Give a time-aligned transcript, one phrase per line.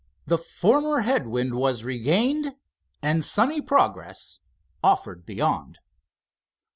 [0.25, 2.55] The former head wind was regained,
[3.03, 4.39] and sunny progress
[4.83, 5.77] offered beyond.